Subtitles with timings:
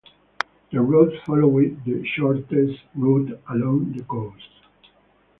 [0.71, 4.49] The route followed the shortest route along the coast.